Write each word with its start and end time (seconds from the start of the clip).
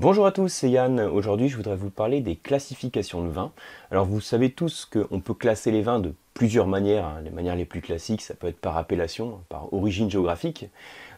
Bonjour 0.00 0.26
à 0.26 0.30
tous, 0.30 0.46
c'est 0.46 0.70
Yann. 0.70 1.00
Aujourd'hui, 1.00 1.48
je 1.48 1.56
voudrais 1.56 1.74
vous 1.74 1.90
parler 1.90 2.20
des 2.20 2.36
classifications 2.36 3.24
de 3.24 3.30
vins. 3.30 3.50
Alors, 3.90 4.04
vous 4.06 4.20
savez 4.20 4.52
tous 4.52 4.84
qu'on 4.84 5.18
peut 5.18 5.34
classer 5.34 5.72
les 5.72 5.82
vins 5.82 5.98
de 5.98 6.14
plusieurs 6.34 6.68
manières. 6.68 7.04
hein. 7.04 7.20
Les 7.24 7.30
manières 7.30 7.56
les 7.56 7.64
plus 7.64 7.80
classiques, 7.80 8.22
ça 8.22 8.34
peut 8.34 8.46
être 8.46 8.60
par 8.60 8.76
appellation, 8.76 9.40
par 9.48 9.74
origine 9.74 10.08
géographique. 10.08 10.66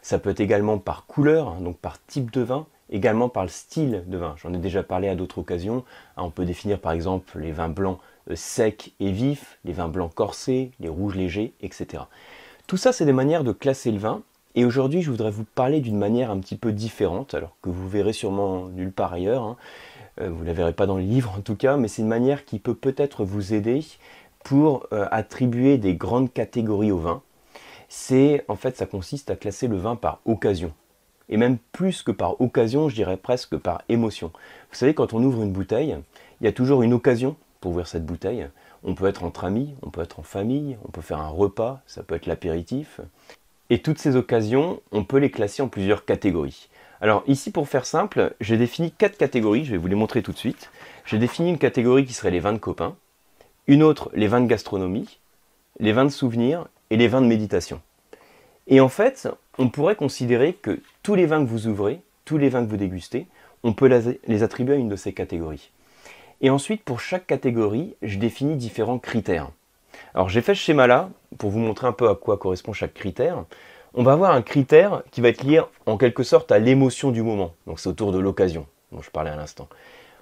Ça 0.00 0.18
peut 0.18 0.30
être 0.30 0.40
également 0.40 0.78
par 0.78 1.04
couleur, 1.04 1.48
hein, 1.48 1.60
donc 1.60 1.76
par 1.76 2.02
type 2.06 2.30
de 2.30 2.40
vin, 2.40 2.66
également 2.88 3.28
par 3.28 3.42
le 3.42 3.50
style 3.50 4.02
de 4.06 4.16
vin. 4.16 4.34
J'en 4.38 4.54
ai 4.54 4.58
déjà 4.58 4.82
parlé 4.82 5.10
à 5.10 5.14
d'autres 5.14 5.40
occasions. 5.40 5.84
Ah, 6.16 6.24
On 6.24 6.30
peut 6.30 6.46
définir 6.46 6.80
par 6.80 6.92
exemple 6.92 7.38
les 7.38 7.52
vins 7.52 7.68
blancs 7.68 7.98
euh, 8.30 8.34
secs 8.34 8.94
et 8.98 9.12
vifs, 9.12 9.58
les 9.66 9.74
vins 9.74 9.88
blancs 9.88 10.14
corsés, 10.14 10.70
les 10.80 10.88
rouges 10.88 11.16
légers, 11.16 11.52
etc. 11.60 12.04
Tout 12.66 12.78
ça, 12.78 12.94
c'est 12.94 13.04
des 13.04 13.12
manières 13.12 13.44
de 13.44 13.52
classer 13.52 13.90
le 13.92 13.98
vin. 13.98 14.22
Et 14.54 14.64
aujourd'hui, 14.64 15.02
je 15.02 15.10
voudrais 15.10 15.30
vous 15.30 15.44
parler 15.44 15.80
d'une 15.80 15.98
manière 15.98 16.30
un 16.30 16.38
petit 16.38 16.56
peu 16.56 16.72
différente, 16.72 17.34
alors 17.34 17.56
que 17.62 17.70
vous 17.70 17.88
verrez 17.88 18.12
sûrement 18.12 18.68
nulle 18.68 18.92
part 18.92 19.12
ailleurs. 19.12 19.42
hein. 19.42 19.56
Euh, 20.20 20.28
vous 20.28 20.42
ne 20.42 20.46
la 20.48 20.52
verrez 20.52 20.72
pas 20.72 20.86
dans 20.86 20.96
le 20.96 21.02
livre 21.02 21.34
en 21.38 21.40
tout 21.40 21.56
cas, 21.56 21.76
mais 21.76 21.88
c'est 21.88 22.02
une 22.02 22.08
manière 22.08 22.44
qui 22.44 22.58
peut 22.58 22.74
peut-être 22.74 23.24
vous 23.24 23.54
aider 23.54 23.84
pour 24.44 24.86
euh, 24.92 25.06
attribuer 25.10 25.78
des 25.78 25.94
grandes 25.94 26.32
catégories 26.32 26.90
au 26.90 26.98
vin. 26.98 27.22
C'est 27.88 28.44
en 28.48 28.56
fait, 28.56 28.76
ça 28.76 28.86
consiste 28.86 29.30
à 29.30 29.36
classer 29.36 29.68
le 29.68 29.76
vin 29.76 29.96
par 29.96 30.20
occasion. 30.24 30.72
Et 31.28 31.36
même 31.36 31.58
plus 31.72 32.02
que 32.02 32.10
par 32.10 32.40
occasion, 32.40 32.88
je 32.88 32.94
dirais 32.96 33.16
presque 33.16 33.56
par 33.56 33.82
émotion. 33.88 34.32
Vous 34.70 34.76
savez, 34.76 34.94
quand 34.94 35.14
on 35.14 35.22
ouvre 35.22 35.42
une 35.42 35.52
bouteille, 35.52 35.96
il 36.40 36.44
y 36.44 36.48
a 36.48 36.52
toujours 36.52 36.82
une 36.82 36.92
occasion 36.92 37.36
pour 37.60 37.70
ouvrir 37.70 37.86
cette 37.86 38.04
bouteille. 38.04 38.48
On 38.82 38.94
peut 38.94 39.06
être 39.06 39.22
entre 39.22 39.44
amis, 39.44 39.74
on 39.82 39.90
peut 39.90 40.00
être 40.00 40.18
en 40.18 40.22
famille, 40.22 40.76
on 40.84 40.90
peut 40.90 41.02
faire 41.02 41.20
un 41.20 41.28
repas, 41.28 41.82
ça 41.86 42.02
peut 42.02 42.14
être 42.16 42.26
l'apéritif. 42.26 43.00
Et 43.70 43.78
toutes 43.78 43.98
ces 43.98 44.16
occasions, 44.16 44.80
on 44.90 45.04
peut 45.04 45.18
les 45.18 45.30
classer 45.30 45.62
en 45.62 45.68
plusieurs 45.68 46.04
catégories. 46.04 46.68
Alors 47.00 47.22
ici, 47.28 47.52
pour 47.52 47.68
faire 47.68 47.86
simple, 47.86 48.34
j'ai 48.40 48.56
défini 48.56 48.90
quatre 48.90 49.16
catégories, 49.16 49.64
je 49.64 49.70
vais 49.70 49.76
vous 49.78 49.86
les 49.86 49.94
montrer 49.94 50.22
tout 50.22 50.32
de 50.32 50.36
suite. 50.38 50.70
J'ai 51.06 51.18
défini 51.18 51.50
une 51.50 51.58
catégorie 51.58 52.04
qui 52.04 52.12
serait 52.12 52.32
les 52.32 52.40
vins 52.40 52.52
de 52.52 52.58
copains, 52.58 52.96
une 53.68 53.84
autre, 53.84 54.10
les 54.12 54.26
vins 54.26 54.40
de 54.40 54.48
gastronomie, 54.48 55.20
les 55.78 55.92
vins 55.92 56.04
de 56.04 56.10
souvenirs 56.10 56.66
et 56.90 56.96
les 56.96 57.08
vins 57.08 57.22
de 57.22 57.26
méditation. 57.26 57.80
Et 58.66 58.80
en 58.80 58.88
fait, 58.88 59.28
on 59.56 59.68
pourrait 59.68 59.94
considérer 59.94 60.52
que 60.52 60.80
tous 61.02 61.14
les 61.14 61.26
vins 61.26 61.42
que 61.42 61.48
vous 61.48 61.68
ouvrez, 61.68 62.00
tous 62.24 62.38
les 62.38 62.48
vins 62.48 62.64
que 62.64 62.70
vous 62.70 62.76
dégustez, 62.76 63.26
on 63.62 63.72
peut 63.72 63.90
les 64.26 64.42
attribuer 64.42 64.74
à 64.74 64.78
une 64.78 64.88
de 64.88 64.96
ces 64.96 65.12
catégories. 65.12 65.70
Et 66.40 66.50
ensuite, 66.50 66.82
pour 66.82 67.00
chaque 67.00 67.26
catégorie, 67.26 67.94
je 68.02 68.18
définis 68.18 68.56
différents 68.56 68.98
critères. 68.98 69.50
Alors 70.14 70.28
j'ai 70.28 70.42
fait 70.42 70.54
ce 70.54 70.60
schéma-là 70.60 71.10
pour 71.38 71.50
vous 71.50 71.58
montrer 71.58 71.86
un 71.86 71.92
peu 71.92 72.08
à 72.08 72.14
quoi 72.14 72.36
correspond 72.36 72.72
chaque 72.72 72.94
critère. 72.94 73.44
On 73.94 74.02
va 74.02 74.12
avoir 74.12 74.32
un 74.32 74.42
critère 74.42 75.02
qui 75.10 75.20
va 75.20 75.28
être 75.28 75.42
lié 75.42 75.62
en 75.86 75.96
quelque 75.96 76.22
sorte 76.22 76.52
à 76.52 76.58
l'émotion 76.58 77.10
du 77.10 77.22
moment. 77.22 77.54
Donc 77.66 77.80
c'est 77.80 77.88
autour 77.88 78.12
de 78.12 78.18
l'occasion 78.18 78.66
dont 78.92 79.02
je 79.02 79.10
parlais 79.10 79.30
à 79.30 79.36
l'instant. 79.36 79.68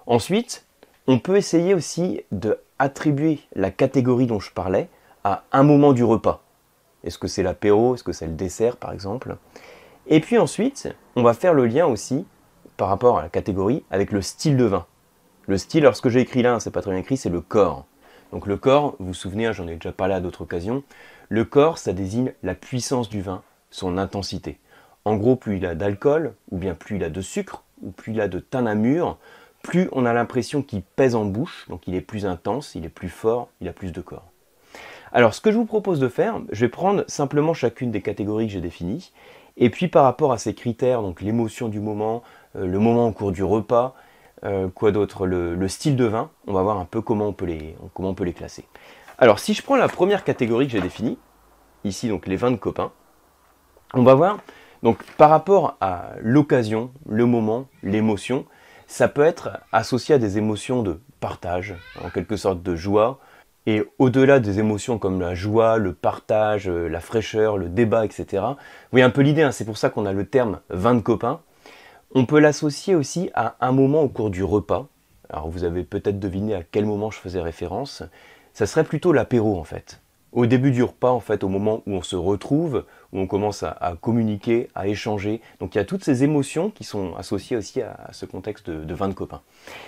Ensuite, 0.07 0.67
on 1.07 1.19
peut 1.19 1.37
essayer 1.37 1.75
aussi 1.75 2.23
de 2.33 2.59
attribuer 2.79 3.41
la 3.55 3.71
catégorie 3.71 4.27
dont 4.27 4.41
je 4.41 4.53
parlais 4.53 4.89
à 5.25 5.45
un 5.53 5.63
moment 5.63 5.93
du 5.93 6.05
repas. 6.05 6.43
Est-ce 7.05 7.19
que 7.19 7.29
c'est 7.29 7.43
l'apéro? 7.43 7.95
Est-ce 7.95 8.05
que 8.05 8.13
c'est 8.13 8.27
le 8.27 8.33
dessert 8.33 8.77
par 8.77 8.93
exemple? 8.93 9.37
Et 10.07 10.21
puis 10.21 10.39
ensuite, 10.39 10.89
on 11.17 11.23
va 11.23 11.35
faire 11.35 11.55
le 11.55 11.67
lien 11.67 11.87
aussi 11.87 12.27
par 12.77 12.89
rapport 12.89 13.19
à 13.19 13.23
la 13.23 13.29
catégorie 13.29 13.85
avec 13.91 14.13
le 14.13 14.23
style 14.23 14.57
de 14.57 14.65
vin. 14.65 14.87
Le 15.47 15.59
style, 15.59 15.85
alors 15.85 15.97
ce 15.97 16.03
que 16.03 16.11
j'ai 16.11 16.21
écrit 16.21 16.43
là, 16.43 16.61
c'est 16.61 16.71
pas 16.71 16.83
très 16.83 16.91
bien 16.91 17.01
écrit, 17.01 17.17
c'est 17.17 17.31
le 17.31 17.41
corps. 17.41 17.85
Donc 18.33 18.47
le 18.47 18.57
corps, 18.57 18.97
vous 18.99 19.09
vous 19.09 19.15
souvenez, 19.15 19.47
hein, 19.47 19.53
j'en 19.53 19.69
ai 19.69 19.75
déjà 19.75 19.93
parlé 19.93 20.15
à 20.15 20.21
d'autres 20.21 20.43
occasions, 20.43 20.83
le 21.29 21.45
corps, 21.45 21.79
ça 21.79 21.93
désigne 21.93 22.33
la 22.43 22.55
puissance 22.55 23.09
du 23.09 23.23
vin, 23.23 23.43
son 23.71 23.99
intensité. 23.99 24.59
En 25.05 25.17
gros, 25.17 25.37
plus 25.37 25.57
il 25.57 25.67
a 25.67 25.75
d'alcool, 25.75 26.35
ou 26.51 26.59
bien 26.59 26.75
plus 26.75 26.97
il 26.97 27.05
a 27.05 27.11
de 27.11 27.21
sucre, 27.21 27.65
ou 27.83 27.91
plus 27.91 28.13
il 28.13 28.21
a 28.21 28.29
de 28.29 28.43
mûr, 28.75 29.17
plus 29.63 29.89
on 29.93 30.05
a 30.05 30.13
l'impression 30.13 30.63
qu'il 30.63 30.83
pèse 30.83 31.15
en 31.15 31.25
bouche, 31.25 31.67
donc 31.69 31.87
il 31.87 31.95
est 31.95 32.01
plus 32.01 32.27
intense, 32.27 32.75
il 32.75 32.85
est 32.85 32.91
plus 32.91 33.09
fort, 33.09 33.49
il 33.61 33.69
a 33.69 33.73
plus 33.73 33.93
de 33.93 34.01
corps. 34.01 34.27
Alors 35.13 35.35
ce 35.35 35.41
que 35.41 35.51
je 35.51 35.57
vous 35.57 35.65
propose 35.65 36.01
de 36.01 36.09
faire, 36.09 36.41
je 36.53 36.61
vais 36.61 36.69
prendre 36.69 37.05
simplement 37.09 37.55
chacune 37.55 37.91
des 37.91 38.03
catégories 38.03 38.47
que 38.47 38.53
j'ai 38.53 38.61
définies, 38.61 39.13
et 39.57 39.71
puis 39.71 39.89
par 39.89 40.05
rapport 40.05 40.33
à 40.33 40.39
ces 40.39 40.55
critères, 40.55 41.03
donc 41.03 41.21
l'émotion 41.21 41.69
du 41.69 41.81
moment, 41.81 42.23
euh, 42.57 42.67
le 42.67 42.79
moment 42.79 43.09
au 43.09 43.13
cours 43.13 43.33
du 43.33 43.43
repas, 43.43 43.95
euh, 44.45 44.69
quoi 44.69 44.93
d'autre? 44.93 45.27
Le, 45.27 45.55
le 45.55 45.69
style 45.69 45.97
de 45.97 46.05
vin, 46.05 46.31
on 46.47 46.53
va 46.53 46.63
voir 46.63 46.79
un 46.79 46.85
peu 46.85 47.01
comment 47.01 47.29
on 47.29 47.33
peut 47.33 47.47
les, 47.47 47.77
comment 47.95 48.11
on 48.11 48.15
peut 48.15 48.25
les 48.25 48.33
classer. 48.33 48.65
Alors 49.19 49.39
si 49.39 49.55
je 49.55 49.63
prends 49.63 49.77
la 49.77 49.89
première 49.89 50.25
catégorie 50.25 50.67
que 50.67 50.73
j'ai 50.73 50.81
définie, 50.81 51.19
ici 51.85 52.09
donc 52.09 52.27
les 52.27 52.37
vins 52.37 52.51
de 52.51 52.57
copains, 52.57 52.93
on 53.95 54.03
va 54.03 54.15
voir, 54.15 54.39
donc 54.83 55.03
par 55.17 55.31
rapport 55.31 55.77
à 55.81 56.11
l'occasion, 56.21 56.93
le 57.09 57.27
moment, 57.27 57.67
l'émotion, 57.83 58.47
ça 58.87 59.09
peut 59.09 59.23
être 59.23 59.61
associé 59.73 60.15
à 60.15 60.19
des 60.19 60.39
émotions 60.39 60.83
de 60.83 61.01
partage, 61.21 61.75
en 62.03 62.11
quelque 62.11 62.37
sorte 62.37 62.63
de 62.63 62.77
joie, 62.77 63.19
et 63.67 63.85
au-delà 63.99 64.41
des 64.41 64.61
émotions 64.61 64.99
comme 64.99 65.21
la 65.21 65.35
joie, 65.35 65.77
le 65.77 65.93
partage, 65.93 66.71
euh, 66.71 66.89
la 66.89 67.01
fraîcheur, 67.01 67.59
le 67.59 67.69
débat, 67.69 68.07
etc. 68.07 68.25
Vous 68.33 68.57
voyez 68.93 69.05
un 69.05 69.11
peu 69.11 69.21
l'idée, 69.21 69.43
hein, 69.43 69.53
c'est 69.53 69.67
pour 69.67 69.77
ça 69.77 69.91
qu'on 69.91 70.07
a 70.07 70.13
le 70.13 70.25
terme 70.25 70.61
vin 70.71 70.95
de 70.95 71.01
copains. 71.01 71.41
On 72.15 72.25
peut 72.25 72.41
l'associer 72.41 72.95
aussi 72.95 73.31
à 73.35 73.57
un 73.61 73.73
moment 73.73 74.03
au 74.03 74.09
cours 74.09 74.31
du 74.31 74.43
repas. 74.43 74.89
Alors 75.29 75.51
vous 75.51 75.65
avez 75.65 75.85
peut-être 75.85 76.19
deviné 76.19 76.55
à 76.55 76.63
quel 76.63 76.87
moment 76.87 77.11
je 77.11 77.19
faisais 77.19 77.41
référence. 77.41 78.03
Ça 78.55 78.67
serait 78.67 78.85
plutôt 78.85 79.13
l'apéro 79.13 79.59
en 79.59 79.65
fait. 79.65 80.01
Au 80.33 80.47
début 80.47 80.71
du 80.71 80.83
repas, 80.83 81.11
en 81.11 81.21
fait, 81.21 81.43
au 81.43 81.49
moment 81.49 81.83
où 81.87 81.93
on 81.95 82.03
se 82.03 82.17
retrouve, 82.17 82.85
où 83.13 83.19
on 83.19 83.27
commence 83.27 83.63
à, 83.63 83.97
communiquer, 84.01 84.69
à 84.75 84.87
échanger. 84.87 85.41
Donc 85.59 85.75
il 85.75 85.79
y 85.79 85.81
a 85.81 85.85
toutes 85.85 86.05
ces 86.05 86.23
émotions 86.23 86.71
qui 86.71 86.85
sont 86.85 87.15
associées 87.17 87.57
aussi 87.57 87.81
à, 87.83 88.11
ce 88.13 88.27
contexte 88.27 88.69
de, 88.69 88.95
vin 88.95 89.09
de 89.09 89.15
copains. 89.15 89.43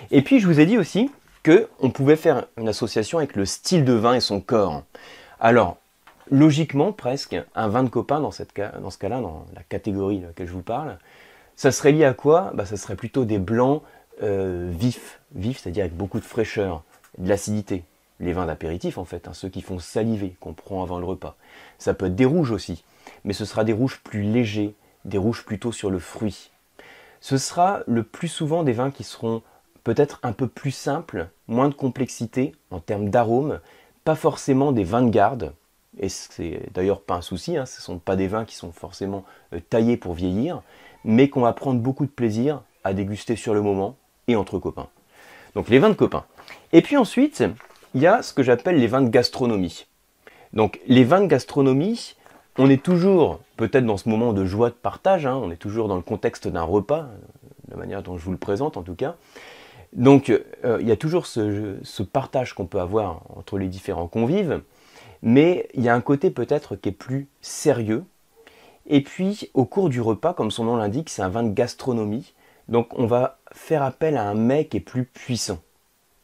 Et 0.09 0.21
puis 0.21 0.39
je 0.39 0.47
vous 0.47 0.59
ai 0.59 0.65
dit 0.65 0.77
aussi 0.77 1.11
que 1.43 1.69
on 1.79 1.89
pouvait 1.89 2.15
faire 2.15 2.45
une 2.57 2.69
association 2.69 3.17
avec 3.17 3.35
le 3.35 3.45
style 3.45 3.83
de 3.83 3.93
vin 3.93 4.13
et 4.13 4.19
son 4.19 4.41
corps. 4.41 4.83
Alors 5.39 5.77
logiquement 6.29 6.91
presque, 6.91 7.35
un 7.55 7.67
vin 7.67 7.83
de 7.83 7.89
copain 7.89 8.19
dans, 8.19 8.29
dans 8.29 8.89
ce 8.89 8.97
cas-là, 8.97 9.21
dans 9.21 9.45
la 9.55 9.63
catégorie 9.63 10.19
de 10.19 10.27
laquelle 10.27 10.47
je 10.47 10.53
vous 10.53 10.61
parle, 10.61 10.97
ça 11.61 11.71
serait 11.71 11.91
lié 11.91 12.05
à 12.05 12.15
quoi? 12.15 12.49
Bah, 12.55 12.65
Ça 12.65 12.75
serait 12.75 12.95
plutôt 12.95 13.23
des 13.23 13.37
blancs 13.37 13.83
euh, 14.23 14.71
vifs, 14.71 15.21
vifs, 15.35 15.59
c'est-à-dire 15.59 15.83
avec 15.83 15.95
beaucoup 15.95 16.19
de 16.19 16.25
fraîcheur, 16.25 16.83
de 17.19 17.29
l'acidité. 17.29 17.83
Les 18.19 18.33
vins 18.33 18.47
d'apéritif 18.47 18.97
en 18.97 19.05
fait, 19.05 19.27
hein, 19.27 19.33
ceux 19.35 19.47
qui 19.47 19.61
font 19.61 19.77
saliver, 19.77 20.35
qu'on 20.39 20.53
prend 20.53 20.81
avant 20.81 20.97
le 20.97 21.05
repas. 21.05 21.35
Ça 21.77 21.93
peut 21.93 22.07
être 22.07 22.15
des 22.15 22.25
rouges 22.25 22.49
aussi, 22.49 22.83
mais 23.25 23.33
ce 23.33 23.45
sera 23.45 23.63
des 23.63 23.73
rouges 23.73 24.01
plus 24.03 24.23
légers, 24.23 24.73
des 25.05 25.19
rouges 25.19 25.45
plutôt 25.45 25.71
sur 25.71 25.91
le 25.91 25.99
fruit. 25.99 26.49
Ce 27.19 27.37
sera 27.37 27.81
le 27.85 28.01
plus 28.01 28.27
souvent 28.27 28.63
des 28.63 28.73
vins 28.73 28.89
qui 28.89 29.03
seront 29.03 29.43
peut-être 29.83 30.19
un 30.23 30.33
peu 30.33 30.47
plus 30.47 30.71
simples, 30.71 31.27
moins 31.47 31.69
de 31.69 31.75
complexité 31.75 32.55
en 32.71 32.79
termes 32.79 33.11
d'arômes, 33.11 33.59
pas 34.03 34.15
forcément 34.15 34.71
des 34.71 34.83
vins 34.83 35.03
de 35.03 35.11
garde, 35.11 35.53
et 35.99 36.09
c'est 36.09 36.61
d'ailleurs 36.73 37.01
pas 37.01 37.15
un 37.15 37.21
souci, 37.21 37.57
hein, 37.57 37.65
ce 37.65 37.79
ne 37.79 37.83
sont 37.83 37.99
pas 37.99 38.15
des 38.15 38.27
vins 38.27 38.45
qui 38.45 38.55
sont 38.55 38.71
forcément 38.71 39.25
euh, 39.53 39.59
taillés 39.59 39.97
pour 39.97 40.13
vieillir, 40.13 40.61
mais 41.03 41.29
qu'on 41.29 41.41
va 41.41 41.53
prendre 41.53 41.79
beaucoup 41.79 42.05
de 42.05 42.11
plaisir 42.11 42.61
à 42.83 42.93
déguster 42.93 43.35
sur 43.35 43.53
le 43.53 43.61
moment 43.61 43.97
et 44.27 44.35
entre 44.35 44.57
copains. 44.59 44.87
Donc 45.55 45.69
les 45.69 45.79
vins 45.79 45.89
de 45.89 45.95
copains. 45.95 46.25
Et 46.71 46.81
puis 46.81 46.95
ensuite, 46.95 47.43
il 47.93 48.01
y 48.01 48.07
a 48.07 48.21
ce 48.21 48.33
que 48.33 48.43
j'appelle 48.43 48.77
les 48.77 48.87
vins 48.87 49.01
de 49.01 49.09
gastronomie. 49.09 49.85
Donc 50.53 50.79
les 50.87 51.03
vins 51.03 51.21
de 51.21 51.27
gastronomie, 51.27 52.15
on 52.57 52.69
est 52.69 52.81
toujours 52.81 53.39
peut-être 53.57 53.85
dans 53.85 53.97
ce 53.97 54.07
moment 54.07 54.33
de 54.33 54.45
joie 54.45 54.69
de 54.69 54.75
partage, 54.75 55.25
hein, 55.25 55.35
on 55.35 55.51
est 55.51 55.57
toujours 55.57 55.87
dans 55.87 55.97
le 55.97 56.01
contexte 56.01 56.47
d'un 56.47 56.63
repas, 56.63 57.09
de 57.67 57.71
la 57.71 57.77
manière 57.77 58.01
dont 58.01 58.17
je 58.17 58.23
vous 58.23 58.31
le 58.31 58.37
présente 58.37 58.77
en 58.77 58.81
tout 58.81 58.95
cas. 58.95 59.15
Donc 59.93 60.29
euh, 60.29 60.77
il 60.79 60.87
y 60.87 60.91
a 60.91 60.95
toujours 60.95 61.27
ce 61.27 62.03
partage 62.03 62.53
qu'on 62.53 62.65
peut 62.65 62.79
avoir 62.79 63.23
entre 63.35 63.57
les 63.57 63.67
différents 63.67 64.07
convives, 64.07 64.61
mais 65.21 65.67
il 65.73 65.83
y 65.83 65.89
a 65.89 65.95
un 65.95 66.01
côté 66.01 66.31
peut-être 66.31 66.75
qui 66.75 66.89
est 66.89 66.93
plus 66.93 67.27
sérieux. 67.41 68.03
Et 68.87 69.01
puis 69.01 69.49
au 69.53 69.65
cours 69.65 69.89
du 69.89 70.01
repas, 70.01 70.33
comme 70.33 70.51
son 70.51 70.65
nom 70.65 70.75
l'indique, 70.75 71.09
c'est 71.09 71.21
un 71.21 71.29
vin 71.29 71.43
de 71.43 71.53
gastronomie, 71.53 72.33
donc 72.67 72.97
on 72.97 73.05
va 73.05 73.39
faire 73.51 73.83
appel 73.83 74.17
à 74.17 74.27
un 74.27 74.33
mets 74.33 74.65
qui 74.65 74.77
est 74.77 74.81
plus 74.81 75.05
puissant. 75.05 75.59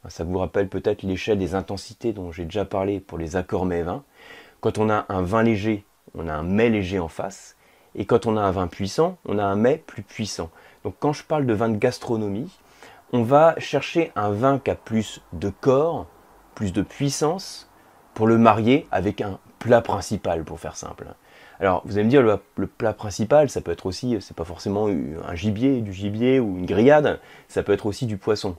Ça 0.10 0.24
vous 0.24 0.38
rappelle 0.38 0.70
peut-être 0.70 1.04
l'échelle 1.04 1.38
des 1.38 1.54
intensités 1.54 2.14
dont 2.14 2.32
j'ai 2.32 2.46
déjà 2.46 2.64
parlé 2.64 3.00
pour 3.00 3.18
les 3.18 3.36
accords 3.36 3.66
mets 3.66 3.84
vins. 3.84 4.04
Quand 4.62 4.78
on 4.78 4.90
a 4.90 5.06
un 5.10 5.22
vin 5.22 5.44
léger, 5.44 5.84
on 6.16 6.30
a 6.30 6.34
un 6.34 6.44
mets 6.44 6.70
léger 6.70 7.00
en 7.00 7.10
face. 7.10 7.56
Et 7.96 8.06
quand 8.06 8.26
on 8.26 8.38
a 8.38 8.42
un 8.42 8.52
vin 8.52 8.68
puissant, 8.68 9.18
on 9.26 9.38
a 9.38 9.44
un 9.44 9.56
mets 9.56 9.84
plus 9.86 10.04
puissant. 10.04 10.50
Donc 10.84 10.96
quand 11.00 11.14
je 11.14 11.24
parle 11.24 11.46
de 11.46 11.54
vin 11.54 11.70
de 11.70 11.78
gastronomie, 11.78 12.58
on 13.12 13.24
va 13.24 13.56
chercher 13.58 14.12
un 14.16 14.30
vin 14.30 14.60
qui 14.60 14.72
a 14.72 14.76
plus 14.76 15.22
de 15.34 15.50
corps, 15.50 16.08
plus 16.56 16.72
de 16.72 16.82
puissance, 16.82 17.70
pour 18.18 18.26
le 18.26 18.40
marier 18.40 18.88
avec 18.92 19.22
un 19.22 19.38
plat 19.60 19.80
principal, 19.80 20.44
pour 20.44 20.60
faire 20.60 20.76
simple. 20.76 21.06
Alors, 21.60 21.84
vous 21.86 22.00
allez 22.00 22.04
me 22.04 22.10
dire, 22.10 22.24
le, 22.24 22.66
plat 22.66 22.92
principal, 22.92 23.48
ça 23.48 23.62
peut 23.62 23.72
être 23.72 23.86
aussi, 23.86 24.18
c'est 24.22 24.36
pas 24.36 24.44
forcément 24.44 24.88
un 24.88 25.36
gibier, 25.36 25.82
du 25.82 25.94
gibier 25.94 26.40
ou 26.40 26.58
une 26.58 26.66
grillade, 26.66 27.20
ça 27.48 27.62
peut 27.62 27.74
être 27.74 27.86
aussi 27.86 28.08
du 28.08 28.18
poisson. 28.18 28.56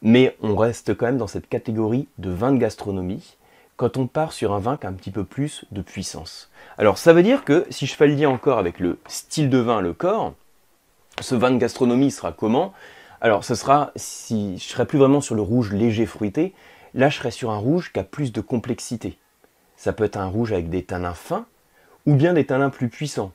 Mais 0.00 0.34
on 0.40 0.56
reste 0.56 0.96
quand 0.96 1.04
même 1.04 1.18
dans 1.18 1.26
cette 1.26 1.50
catégorie 1.50 2.08
de 2.16 2.30
vin 2.30 2.50
de 2.50 2.56
gastronomie 2.56 3.36
quand 3.76 3.98
on 3.98 4.06
part 4.06 4.32
sur 4.32 4.54
un 4.54 4.58
vin 4.58 4.78
qui 4.78 4.86
a 4.86 4.88
un 4.88 4.94
petit 4.94 5.10
peu 5.10 5.24
plus 5.24 5.66
de 5.70 5.82
puissance. 5.82 6.50
Alors, 6.78 6.96
ça 6.96 7.12
veut 7.12 7.22
dire 7.22 7.44
que 7.44 7.66
si 7.68 7.84
je 7.84 7.94
fais 7.94 8.06
le 8.06 8.14
lien 8.14 8.30
encore 8.30 8.58
avec 8.58 8.80
le 8.80 8.98
style 9.06 9.50
de 9.50 9.58
vin, 9.58 9.82
le 9.82 9.92
corps, 9.92 10.32
ce 11.20 11.34
vin 11.34 11.50
de 11.50 11.58
gastronomie 11.58 12.10
sera 12.10 12.32
comment? 12.32 12.72
Alors, 13.20 13.44
ce 13.44 13.54
sera, 13.54 13.92
si 13.96 14.56
je 14.56 14.64
serai 14.64 14.86
plus 14.86 14.98
vraiment 14.98 15.20
sur 15.20 15.34
le 15.34 15.42
rouge 15.42 15.74
léger 15.74 16.06
fruité, 16.06 16.54
là, 16.94 17.08
je 17.08 17.18
serai 17.18 17.30
sur 17.30 17.50
un 17.50 17.58
rouge 17.58 17.92
qui 17.92 18.00
a 18.00 18.04
plus 18.04 18.32
de 18.32 18.40
complexité. 18.40 19.18
Ça 19.76 19.92
peut 19.92 20.04
être 20.04 20.16
un 20.16 20.26
rouge 20.26 20.52
avec 20.52 20.70
des 20.70 20.82
tanins 20.82 21.14
fins 21.14 21.46
ou 22.06 22.14
bien 22.14 22.32
des 22.32 22.46
tanins 22.46 22.70
plus 22.70 22.88
puissants. 22.88 23.32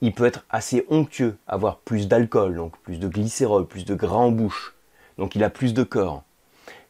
Il 0.00 0.12
peut 0.12 0.26
être 0.26 0.44
assez 0.50 0.84
onctueux, 0.90 1.36
avoir 1.48 1.78
plus 1.78 2.08
d'alcool, 2.08 2.56
donc 2.56 2.76
plus 2.78 2.98
de 2.98 3.08
glycérol, 3.08 3.66
plus 3.66 3.84
de 3.84 3.94
gras 3.94 4.16
en 4.16 4.30
bouche. 4.30 4.74
Donc 5.18 5.34
il 5.34 5.44
a 5.44 5.50
plus 5.50 5.74
de 5.74 5.82
corps. 5.82 6.22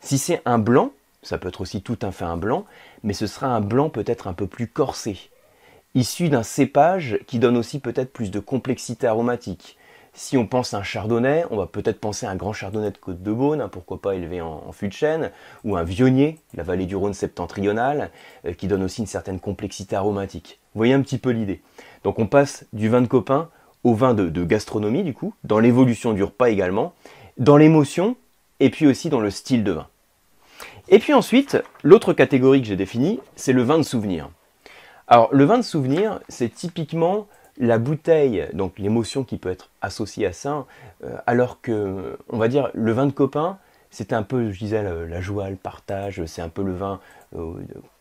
Si 0.01 0.19
c'est 0.19 0.43
un 0.45 0.59
blanc, 0.59 0.91
ça 1.23 1.39
peut 1.39 1.49
être 1.49 1.61
aussi 1.61 1.83
tout 1.83 1.99
un 2.03 2.13
fait 2.13 2.25
un 2.25 2.37
blanc, 2.37 2.67
mais 3.03 3.13
ce 3.13 3.27
sera 3.27 3.47
un 3.47 3.61
blanc 3.61 3.89
peut-être 3.89 4.27
un 4.27 4.35
peu 4.35 4.47
plus 4.47 4.67
corsé, 4.67 5.31
issu 5.95 6.29
d'un 6.29 6.43
cépage 6.43 7.19
qui 7.27 7.39
donne 7.39 7.57
aussi 7.57 7.79
peut-être 7.79 8.13
plus 8.13 8.31
de 8.31 8.41
complexité 8.41 9.07
aromatique. 9.07 9.79
Si 10.17 10.37
on 10.37 10.47
pense 10.47 10.75
à 10.75 10.79
un 10.79 10.83
chardonnay, 10.85 11.45
on 11.51 11.57
va 11.57 11.67
peut-être 11.67 11.99
penser 11.99 12.25
à 12.25 12.31
un 12.31 12.37
grand 12.37 12.53
chardonnay 12.53 12.93
de 12.93 12.99
Côte 12.99 13.21
de 13.21 13.33
Beaune, 13.33 13.61
hein, 13.61 13.69
pourquoi 13.69 14.01
pas 14.01 14.15
élevé 14.15 14.41
en, 14.41 14.71
fût 14.71 14.87
de 14.87 14.93
chêne, 14.93 15.33
ou 15.65 15.77
un 15.77 15.83
vionnier, 15.83 16.39
la 16.55 16.63
vallée 16.63 16.87
du 16.87 16.95
Rhône 16.95 17.15
septentrionale, 17.15 18.11
euh, 18.47 18.53
qui 18.53 18.69
donne 18.69 18.85
aussi 18.85 19.01
une 19.01 19.09
certaine 19.09 19.41
complexité 19.41 19.97
aromatique. 19.97 20.61
Vous 20.73 20.79
voyez 20.79 20.95
un 20.95 21.03
petit 21.03 21.19
peu 21.19 21.31
l'idée. 21.31 21.63
Donc 22.05 22.21
on 22.21 22.29
passe 22.29 22.65
du 22.73 22.89
vin 22.89 23.03
de 23.03 23.09
copain 23.09 23.49
au 23.83 23.95
vin 23.95 24.15
de 24.15 24.45
gastronomie, 24.45 25.03
du 25.03 25.15
coup, 25.15 25.35
dans 25.43 25.59
l'évolution 25.59 26.13
du 26.13 26.23
repas 26.23 26.49
également, 26.49 26.95
dans 27.37 27.57
l'émotion, 27.57 28.17
et 28.61 28.71
puis 28.71 28.87
aussi 28.87 29.11
dans 29.11 29.21
le 29.21 29.31
style 29.31 29.65
de 29.65 29.73
vin. 29.73 29.89
Et 30.89 31.01
puis 31.01 31.13
ensuite, 31.13 31.59
l'autre 31.83 32.13
catégorie 32.13 32.63
que 32.63 32.69
j'ai 32.69 32.77
définie, 32.77 33.21
c'est 33.35 33.53
le 33.53 33.63
vin 33.63 33.79
de 33.79 33.83
souvenir. 33.83 34.31
Alors 35.09 35.29
le 35.33 35.45
vin 35.45 35.59
de 35.59 35.63
souvenir, 35.63 36.21
c'est 36.29 36.49
typiquement 36.49 37.27
la 37.59 37.79
bouteille, 37.79 38.47
donc 38.53 38.79
l'émotion 38.79 39.25
qui 39.25 39.37
peut 39.37 39.51
être 39.51 39.71
associée 39.81 40.27
à 40.27 40.33
ça, 40.33 40.67
euh, 41.05 41.17
alors 41.27 41.61
que, 41.61 42.19
on 42.29 42.39
va 42.39 42.49
dire, 42.49 42.71
le 42.75 42.93
vin 42.93 43.07
de 43.07 43.13
copain, 43.13 43.59
c'est 43.91 44.13
un 44.13 44.23
peu, 44.23 44.51
je 44.51 44.59
disais, 44.59 44.83
la, 44.83 45.21
joie, 45.21 45.51
le 45.51 45.57
partage, 45.57 46.25
c'est 46.27 46.43
un 46.43 46.49
peu 46.49 46.63
le 46.63 46.73
vin 46.73 47.01
euh, 47.37 47.55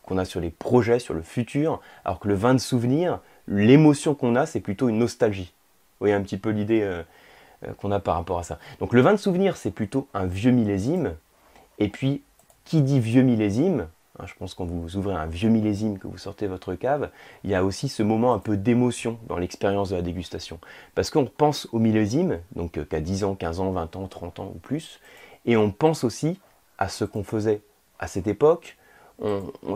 qu'on 0.04 0.18
a 0.18 0.26
sur 0.26 0.40
les 0.40 0.50
projets, 0.50 1.00
sur 1.00 1.14
le 1.14 1.22
futur, 1.22 1.82
alors 2.04 2.20
que 2.20 2.28
le 2.28 2.34
vin 2.34 2.56
de 2.56 2.60
souvenir, 2.60 3.20
l'émotion 3.48 4.16
qu'on 4.16 4.36
a, 4.36 4.46
c'est 4.46 4.60
plutôt 4.60 4.90
une 4.90 4.98
nostalgie. 4.98 5.54
Vous 5.54 6.06
voyez 6.06 6.16
un 6.16 6.22
petit 6.22 6.38
peu 6.38 6.50
l'idée 6.50 6.82
euh, 6.82 7.04
qu'on 7.78 7.92
a 7.92 8.00
par 8.00 8.16
rapport 8.16 8.40
à 8.40 8.44
ça. 8.44 8.58
Donc 8.80 8.94
le 8.94 9.02
vin 9.02 9.12
de 9.12 9.18
souvenir, 9.18 9.56
c'est 9.56 9.72
plutôt 9.72 10.08
un 10.16 10.26
vieux 10.26 10.52
millésime, 10.52 11.14
et 11.78 11.90
puis, 11.90 12.24
qui 12.66 12.82
dit 12.82 13.00
vieux 13.00 13.24
millésime, 13.24 13.88
je 14.26 14.34
pense 14.36 14.54
quand 14.54 14.66
vous 14.66 14.96
ouvrez 14.96 15.16
un 15.16 15.26
vieux 15.26 15.50
millésime, 15.50 15.98
que 15.98 16.08
vous 16.08 16.18
sortez 16.18 16.48
votre 16.48 16.76
cave, 16.76 17.10
il 17.44 17.50
y 17.50 17.56
a 17.56 17.64
aussi 17.64 17.90
ce 17.90 18.04
moment 18.04 18.34
un 18.34 18.40
peu 18.40 18.58
d'émotion 18.58 19.18
dans 19.28 19.38
l'expérience 19.38 19.90
de 19.90 19.96
la 19.96 20.02
dégustation. 20.02 20.60
Parce 20.96 21.10
qu'on 21.10 21.26
pense 21.26 21.68
au 21.72 21.80
millésime, 21.80 22.40
donc 22.56 22.78
euh, 22.78 22.86
qu'à 22.86 23.02
10 23.02 23.24
ans, 23.24 23.36
15 23.36 23.60
ans, 23.60 23.72
20 23.72 23.96
ans, 23.96 24.08
30 24.08 24.40
ans 24.40 24.52
ou 24.56 24.60
plus, 24.60 25.00
et 25.46 25.58
on 25.58 25.72
pense 25.72 26.04
aussi 26.04 26.40
à 26.78 26.90
ce 26.90 27.06
qu'on 27.06 27.24
faisait 27.24 27.62
à 28.00 28.08
cette 28.08 28.28
époque. 28.28 28.78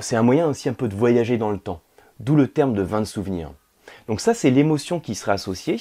c'est 0.01 0.16
un 0.16 0.24
moyen 0.24 0.48
aussi 0.48 0.68
un 0.69 0.74
peu 0.74 0.88
de 0.88 0.95
voyager 0.95 1.38
dans 1.38 1.51
le 1.51 1.60
temps, 1.60 1.81
d'où 2.19 2.36
le 2.36 2.48
terme 2.48 2.74
de 2.74 2.81
vin 2.81 3.00
de 3.00 3.06
souvenir. 3.06 3.51
Donc 4.07 4.22
ça, 4.22 4.33
c'est 4.33 4.50
l'émotion 4.50 5.00
qui 5.00 5.16
sera 5.16 5.33
associée. 5.33 5.78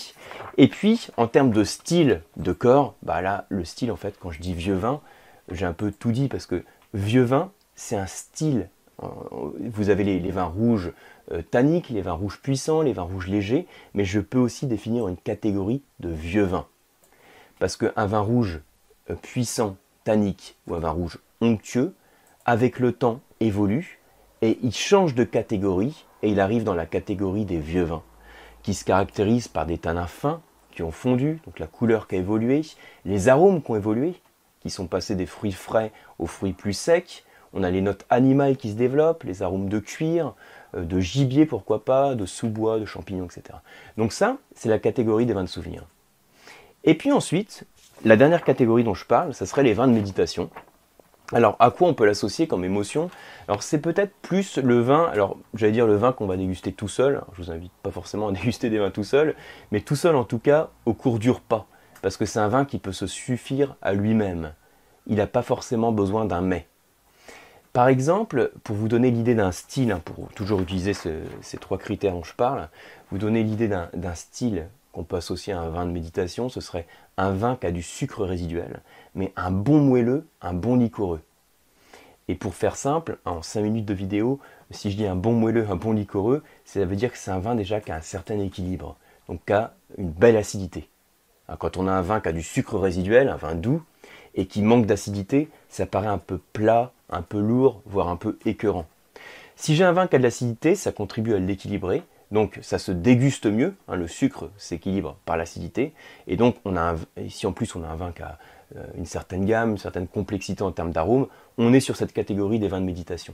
Et 0.58 0.68
puis, 0.68 1.08
en 1.16 1.26
termes 1.26 1.50
de 1.50 1.64
style 1.64 2.22
de 2.36 2.52
corps, 2.52 2.94
bah 3.02 3.20
là, 3.20 3.46
le 3.48 3.64
style, 3.64 3.90
en 3.90 3.96
fait, 3.96 4.16
quand 4.20 4.30
je 4.30 4.40
dis 4.40 4.54
vieux 4.54 4.74
vin, 4.74 5.00
j'ai 5.50 5.66
un 5.66 5.72
peu 5.72 5.92
tout 5.92 6.12
dit 6.12 6.28
parce 6.28 6.46
que 6.46 6.64
vieux 6.94 7.22
vin, 7.22 7.52
c'est 7.76 7.96
un 7.96 8.06
style. 8.06 8.68
Vous 9.60 9.90
avez 9.90 10.02
les, 10.04 10.30
vins 10.30 10.44
rouges 10.44 10.92
euh, 11.30 11.42
tanniques, 11.42 11.90
les 11.90 12.00
vins 12.00 12.12
rouges 12.12 12.40
puissants, 12.40 12.80
les 12.80 12.94
vins 12.94 13.02
rouges 13.02 13.28
légers, 13.28 13.66
mais 13.94 14.06
je 14.06 14.20
peux 14.20 14.38
aussi 14.38 14.66
définir 14.66 15.06
une 15.06 15.18
catégorie 15.18 15.82
de 16.00 16.08
vieux 16.08 16.44
vins. 16.44 16.66
Parce 17.58 17.76
qu'un 17.76 18.06
vin 18.06 18.20
rouge 18.20 18.60
euh, 19.10 19.14
puissant, 19.14 19.76
tannique, 20.04 20.56
ou 20.66 20.74
un 20.74 20.78
vin 20.78 20.90
rouge 20.90 21.18
onctueux, 21.42 21.94
avec 22.46 22.78
le 22.78 22.92
temps 22.92 23.20
évolue 23.40 24.00
et 24.40 24.58
il 24.62 24.72
change 24.72 25.14
de 25.14 25.24
catégorie 25.24 26.06
et 26.22 26.30
il 26.30 26.40
arrive 26.40 26.64
dans 26.64 26.74
la 26.74 26.86
catégorie 26.86 27.44
des 27.44 27.58
vieux 27.58 27.82
vins, 27.82 28.02
qui 28.62 28.72
se 28.72 28.84
caractérisent 28.84 29.48
par 29.48 29.66
des 29.66 29.78
tanins 29.78 30.06
fins 30.06 30.40
qui 30.70 30.82
ont 30.82 30.90
fondu, 30.90 31.40
donc 31.46 31.58
la 31.58 31.66
couleur 31.66 32.06
qui 32.06 32.16
a 32.16 32.18
évolué, 32.18 32.62
les 33.04 33.28
arômes 33.28 33.62
qui 33.62 33.70
ont 33.70 33.76
évolué, 33.76 34.14
qui 34.60 34.70
sont 34.70 34.86
passés 34.86 35.14
des 35.14 35.26
fruits 35.26 35.52
frais 35.52 35.92
aux 36.18 36.26
fruits 36.26 36.52
plus 36.52 36.74
secs, 36.74 37.24
on 37.56 37.62
a 37.62 37.70
les 37.70 37.80
notes 37.80 38.04
animales 38.10 38.56
qui 38.56 38.70
se 38.70 38.76
développent, 38.76 39.24
les 39.24 39.42
arômes 39.42 39.68
de 39.68 39.78
cuir, 39.78 40.34
euh, 40.76 40.84
de 40.84 41.00
gibier 41.00 41.46
pourquoi 41.46 41.84
pas, 41.84 42.14
de 42.14 42.26
sous-bois, 42.26 42.78
de 42.78 42.84
champignons, 42.84 43.24
etc. 43.24 43.58
Donc 43.96 44.12
ça, 44.12 44.36
c'est 44.54 44.68
la 44.68 44.78
catégorie 44.78 45.26
des 45.26 45.32
vins 45.32 45.42
de 45.42 45.48
souvenir. 45.48 45.84
Et 46.84 46.94
puis 46.94 47.10
ensuite, 47.10 47.64
la 48.04 48.16
dernière 48.16 48.44
catégorie 48.44 48.84
dont 48.84 48.94
je 48.94 49.06
parle, 49.06 49.34
ce 49.34 49.46
serait 49.46 49.62
les 49.62 49.72
vins 49.72 49.88
de 49.88 49.92
méditation. 49.92 50.50
Alors, 51.32 51.56
à 51.58 51.70
quoi 51.70 51.88
on 51.88 51.94
peut 51.94 52.06
l'associer 52.06 52.46
comme 52.46 52.64
émotion? 52.64 53.10
Alors, 53.48 53.62
c'est 53.64 53.80
peut-être 53.80 54.14
plus 54.22 54.58
le 54.58 54.80
vin, 54.80 55.06
alors 55.06 55.36
j'allais 55.54 55.72
dire 55.72 55.86
le 55.86 55.96
vin 55.96 56.12
qu'on 56.12 56.26
va 56.26 56.36
déguster 56.36 56.72
tout 56.72 56.86
seul. 56.86 57.22
je 57.32 57.42
vous 57.42 57.50
invite 57.50 57.72
pas 57.82 57.90
forcément 57.90 58.28
à 58.28 58.32
déguster 58.32 58.70
des 58.70 58.78
vins 58.78 58.90
tout 58.90 59.02
seul, 59.02 59.34
mais 59.72 59.80
tout 59.80 59.96
seul 59.96 60.14
en 60.14 60.24
tout 60.24 60.38
cas 60.38 60.68
au 60.84 60.92
cours 60.92 61.18
du 61.18 61.30
repas. 61.30 61.66
Parce 62.02 62.16
que 62.16 62.26
c'est 62.26 62.38
un 62.38 62.48
vin 62.48 62.64
qui 62.64 62.78
peut 62.78 62.92
se 62.92 63.06
suffire 63.06 63.76
à 63.82 63.94
lui-même. 63.94 64.52
Il 65.06 65.16
n'a 65.16 65.26
pas 65.26 65.42
forcément 65.42 65.90
besoin 65.90 66.26
d'un 66.26 66.42
mets. 66.42 66.68
Par 67.76 67.88
exemple, 67.88 68.52
pour 68.64 68.74
vous 68.74 68.88
donner 68.88 69.10
l'idée 69.10 69.34
d'un 69.34 69.52
style, 69.52 69.92
hein, 69.92 70.00
pour 70.02 70.28
toujours 70.28 70.62
utiliser 70.62 70.94
ces 70.94 71.58
trois 71.58 71.76
critères 71.76 72.14
dont 72.14 72.24
je 72.24 72.32
parle, 72.32 72.70
vous 73.10 73.18
donner 73.18 73.42
l'idée 73.42 73.68
d'un 73.68 74.14
style 74.14 74.68
qu'on 74.92 75.04
peut 75.04 75.16
associer 75.16 75.52
à 75.52 75.60
un 75.60 75.68
vin 75.68 75.84
de 75.84 75.90
méditation, 75.90 76.48
ce 76.48 76.62
serait 76.62 76.86
un 77.18 77.32
vin 77.32 77.54
qui 77.54 77.66
a 77.66 77.70
du 77.70 77.82
sucre 77.82 78.24
résiduel, 78.24 78.80
mais 79.14 79.30
un 79.36 79.50
bon 79.50 79.78
moelleux, 79.78 80.26
un 80.40 80.54
bon 80.54 80.76
liquoreux. 80.76 81.20
Et 82.28 82.34
pour 82.34 82.54
faire 82.54 82.76
simple, 82.76 83.18
en 83.26 83.42
5 83.42 83.60
minutes 83.60 83.84
de 83.84 83.92
vidéo, 83.92 84.40
si 84.70 84.90
je 84.90 84.96
dis 84.96 85.06
un 85.06 85.14
bon 85.14 85.34
moelleux, 85.34 85.66
un 85.68 85.76
bon 85.76 85.92
liquoreux, 85.92 86.42
ça 86.64 86.82
veut 86.82 86.96
dire 86.96 87.12
que 87.12 87.18
c'est 87.18 87.30
un 87.30 87.40
vin 87.40 87.54
déjà 87.54 87.82
qui 87.82 87.92
a 87.92 87.96
un 87.96 88.00
certain 88.00 88.38
équilibre, 88.38 88.96
donc 89.28 89.44
qui 89.44 89.52
a 89.52 89.74
une 89.98 90.08
belle 90.08 90.38
acidité. 90.38 90.88
Quand 91.58 91.76
on 91.76 91.88
a 91.88 91.92
un 91.92 92.00
vin 92.00 92.20
qui 92.20 92.28
a 92.30 92.32
du 92.32 92.42
sucre 92.42 92.78
résiduel, 92.78 93.28
un 93.28 93.36
vin 93.36 93.54
doux, 93.54 93.82
et 94.34 94.46
qui 94.46 94.62
manque 94.62 94.86
d'acidité, 94.86 95.50
ça 95.68 95.84
paraît 95.84 96.06
un 96.06 96.16
peu 96.16 96.40
plat, 96.54 96.94
un 97.10 97.22
peu 97.22 97.40
lourd, 97.40 97.82
voire 97.86 98.08
un 98.08 98.16
peu 98.16 98.38
écœurant. 98.44 98.86
Si 99.56 99.74
j'ai 99.74 99.84
un 99.84 99.92
vin 99.92 100.06
qui 100.06 100.16
a 100.16 100.18
de 100.18 100.22
l'acidité, 100.22 100.74
ça 100.74 100.92
contribue 100.92 101.34
à 101.34 101.38
l'équilibrer, 101.38 102.02
donc 102.30 102.58
ça 102.62 102.78
se 102.78 102.92
déguste 102.92 103.46
mieux, 103.46 103.74
hein, 103.88 103.96
le 103.96 104.08
sucre 104.08 104.50
s'équilibre 104.58 105.16
par 105.24 105.36
l'acidité, 105.36 105.92
et 106.26 106.36
donc 106.36 106.56
ici 107.22 107.46
en 107.46 107.52
plus 107.52 107.74
on 107.74 107.82
a 107.84 107.88
un 107.88 107.96
vin 107.96 108.12
qui 108.12 108.22
a 108.22 108.38
euh, 108.76 108.84
une 108.96 109.06
certaine 109.06 109.44
gamme, 109.44 109.72
une 109.72 109.78
certaine 109.78 110.08
complexité 110.08 110.62
en 110.62 110.72
termes 110.72 110.90
d'arôme, 110.90 111.28
on 111.56 111.72
est 111.72 111.80
sur 111.80 111.96
cette 111.96 112.12
catégorie 112.12 112.58
des 112.58 112.68
vins 112.68 112.80
de 112.80 112.86
méditation. 112.86 113.32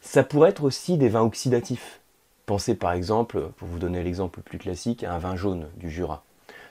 Ça 0.00 0.24
pourrait 0.24 0.50
être 0.50 0.64
aussi 0.64 0.96
des 0.96 1.08
vins 1.08 1.20
oxydatifs. 1.20 2.00
Pensez 2.46 2.74
par 2.74 2.92
exemple, 2.92 3.50
pour 3.56 3.68
vous 3.68 3.78
donner 3.78 4.02
l'exemple 4.02 4.40
plus 4.40 4.58
classique, 4.58 5.04
à 5.04 5.12
un 5.12 5.18
vin 5.18 5.36
jaune 5.36 5.68
du 5.76 5.90
Jura. 5.90 6.24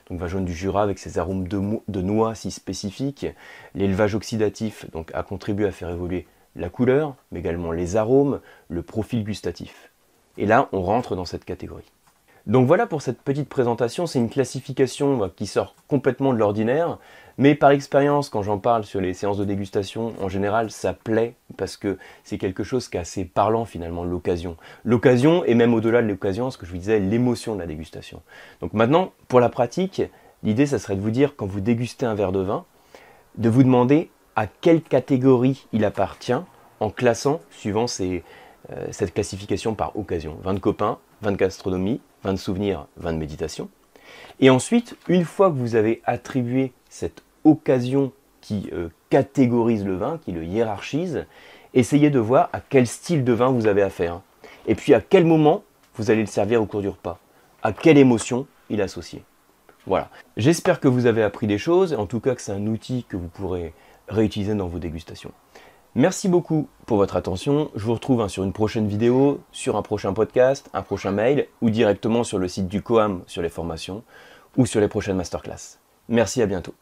Donc 0.08 0.18
vin 0.18 0.26
jaune 0.26 0.44
du 0.44 0.52
Jura 0.52 0.82
avec 0.82 0.98
ses 0.98 1.18
arômes 1.18 1.46
de, 1.46 1.60
de 1.86 2.02
noix 2.02 2.34
si 2.34 2.50
spécifiques, 2.50 3.26
l'élevage 3.74 4.16
oxydatif 4.16 4.90
donc 4.90 5.10
a 5.14 5.22
contribué 5.22 5.66
à 5.66 5.72
faire 5.72 5.88
évoluer 5.88 6.26
la 6.56 6.68
couleur, 6.68 7.14
mais 7.30 7.40
également 7.40 7.72
les 7.72 7.96
arômes, 7.96 8.40
le 8.68 8.82
profil 8.82 9.24
gustatif. 9.24 9.90
Et 10.36 10.46
là, 10.46 10.68
on 10.72 10.82
rentre 10.82 11.16
dans 11.16 11.24
cette 11.24 11.44
catégorie. 11.44 11.90
Donc 12.46 12.66
voilà 12.66 12.86
pour 12.86 13.02
cette 13.02 13.20
petite 13.20 13.48
présentation, 13.48 14.06
c'est 14.06 14.18
une 14.18 14.30
classification 14.30 15.30
qui 15.36 15.46
sort 15.46 15.74
complètement 15.88 16.32
de 16.32 16.38
l'ordinaire, 16.38 16.98
mais 17.38 17.54
par 17.54 17.70
expérience, 17.70 18.28
quand 18.28 18.42
j'en 18.42 18.58
parle 18.58 18.84
sur 18.84 19.00
les 19.00 19.14
séances 19.14 19.38
de 19.38 19.44
dégustation, 19.44 20.14
en 20.20 20.28
général, 20.28 20.70
ça 20.70 20.92
plaît 20.92 21.36
parce 21.56 21.76
que 21.76 21.98
c'est 22.24 22.38
quelque 22.38 22.64
chose 22.64 22.88
qui 22.88 22.96
est 22.96 23.00
assez 23.00 23.24
parlant 23.24 23.64
finalement, 23.64 24.04
l'occasion. 24.04 24.56
L'occasion, 24.84 25.44
et 25.44 25.54
même 25.54 25.74
au-delà 25.74 26.02
de 26.02 26.08
l'occasion, 26.08 26.50
ce 26.50 26.58
que 26.58 26.66
je 26.66 26.70
vous 26.70 26.78
disais, 26.78 26.98
l'émotion 26.98 27.54
de 27.54 27.60
la 27.60 27.66
dégustation. 27.66 28.22
Donc 28.60 28.72
maintenant, 28.72 29.12
pour 29.28 29.40
la 29.40 29.48
pratique, 29.48 30.02
l'idée, 30.42 30.66
ça 30.66 30.78
serait 30.78 30.96
de 30.96 31.00
vous 31.00 31.10
dire, 31.10 31.36
quand 31.36 31.46
vous 31.46 31.60
dégustez 31.60 32.06
un 32.06 32.14
verre 32.14 32.32
de 32.32 32.40
vin, 32.40 32.64
de 33.36 33.48
vous 33.48 33.62
demander 33.62 34.10
à 34.36 34.46
quelle 34.46 34.82
catégorie 34.82 35.66
il 35.72 35.84
appartient 35.84 36.32
en 36.80 36.90
classant 36.90 37.40
suivant 37.50 37.86
euh, 38.00 38.20
cette 38.90 39.14
classification 39.14 39.74
par 39.74 39.96
occasion. 39.96 40.38
Vin 40.42 40.54
de 40.54 40.58
copain, 40.58 40.98
vin 41.22 41.32
de 41.32 41.36
gastronomie, 41.36 42.00
vin 42.24 42.32
de 42.32 42.38
souvenir, 42.38 42.86
vin 42.96 43.12
de 43.12 43.18
méditation. 43.18 43.68
Et 44.40 44.50
ensuite, 44.50 44.96
une 45.08 45.24
fois 45.24 45.50
que 45.50 45.56
vous 45.56 45.76
avez 45.76 46.00
attribué 46.04 46.72
cette 46.88 47.22
occasion 47.44 48.12
qui 48.40 48.70
euh, 48.72 48.88
catégorise 49.10 49.84
le 49.84 49.96
vin, 49.96 50.18
qui 50.24 50.32
le 50.32 50.44
hiérarchise, 50.44 51.26
essayez 51.74 52.10
de 52.10 52.18
voir 52.18 52.48
à 52.52 52.60
quel 52.60 52.86
style 52.86 53.24
de 53.24 53.32
vin 53.32 53.50
vous 53.50 53.66
avez 53.66 53.82
affaire. 53.82 54.20
Et 54.66 54.74
puis 54.74 54.94
à 54.94 55.00
quel 55.00 55.24
moment 55.24 55.62
vous 55.94 56.10
allez 56.10 56.20
le 56.20 56.26
servir 56.26 56.62
au 56.62 56.66
cours 56.66 56.80
du 56.80 56.88
repas. 56.88 57.18
À 57.62 57.72
quelle 57.72 57.98
émotion 57.98 58.46
il 58.70 58.80
est 58.80 58.84
associé. 58.84 59.22
Voilà. 59.86 60.10
J'espère 60.36 60.80
que 60.80 60.88
vous 60.88 61.06
avez 61.06 61.22
appris 61.22 61.46
des 61.46 61.58
choses, 61.58 61.94
en 61.94 62.06
tout 62.06 62.20
cas 62.20 62.34
que 62.34 62.42
c'est 62.42 62.52
un 62.52 62.66
outil 62.66 63.04
que 63.08 63.16
vous 63.16 63.28
pourrez 63.28 63.72
réutiliser 64.10 64.54
dans 64.54 64.68
vos 64.68 64.78
dégustations. 64.78 65.32
Merci 65.94 66.28
beaucoup 66.28 66.68
pour 66.86 66.98
votre 66.98 67.16
attention. 67.16 67.70
Je 67.74 67.84
vous 67.84 67.94
retrouve 67.94 68.20
hein, 68.20 68.28
sur 68.28 68.44
une 68.44 68.52
prochaine 68.52 68.86
vidéo, 68.86 69.40
sur 69.50 69.76
un 69.76 69.82
prochain 69.82 70.12
podcast, 70.12 70.70
un 70.72 70.82
prochain 70.82 71.10
mail 71.10 71.48
ou 71.62 71.70
directement 71.70 72.22
sur 72.22 72.38
le 72.38 72.46
site 72.46 72.68
du 72.68 72.82
COAM 72.82 73.22
sur 73.26 73.42
les 73.42 73.48
formations 73.48 74.04
ou 74.56 74.66
sur 74.66 74.80
les 74.80 74.88
prochaines 74.88 75.16
masterclass. 75.16 75.78
Merci, 76.08 76.42
à 76.42 76.46
bientôt. 76.46 76.74